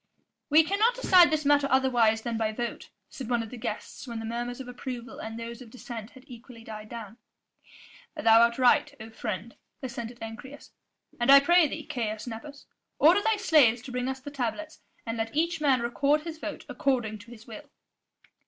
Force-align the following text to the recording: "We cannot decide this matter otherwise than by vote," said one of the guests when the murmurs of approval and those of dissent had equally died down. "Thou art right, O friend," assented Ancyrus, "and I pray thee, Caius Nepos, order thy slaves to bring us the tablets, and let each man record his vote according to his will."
"We 0.49 0.63
cannot 0.63 0.95
decide 0.95 1.29
this 1.29 1.45
matter 1.45 1.67
otherwise 1.69 2.23
than 2.23 2.35
by 2.35 2.53
vote," 2.53 2.89
said 3.07 3.29
one 3.29 3.43
of 3.43 3.51
the 3.51 3.55
guests 3.57 4.07
when 4.07 4.17
the 4.17 4.25
murmurs 4.25 4.59
of 4.59 4.67
approval 4.67 5.19
and 5.19 5.37
those 5.39 5.61
of 5.61 5.69
dissent 5.69 6.09
had 6.09 6.23
equally 6.25 6.63
died 6.63 6.89
down. 6.89 7.17
"Thou 8.15 8.41
art 8.41 8.57
right, 8.57 8.91
O 8.99 9.11
friend," 9.11 9.55
assented 9.83 10.19
Ancyrus, 10.19 10.71
"and 11.19 11.29
I 11.31 11.39
pray 11.39 11.67
thee, 11.67 11.85
Caius 11.85 12.25
Nepos, 12.25 12.65
order 12.97 13.21
thy 13.21 13.35
slaves 13.35 13.83
to 13.83 13.91
bring 13.91 14.07
us 14.09 14.19
the 14.19 14.31
tablets, 14.31 14.79
and 15.05 15.17
let 15.19 15.35
each 15.35 15.61
man 15.61 15.81
record 15.83 16.21
his 16.21 16.39
vote 16.39 16.65
according 16.67 17.19
to 17.19 17.29
his 17.31 17.45
will." 17.45 17.69